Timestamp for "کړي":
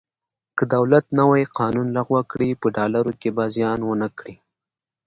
2.31-2.49, 4.17-4.35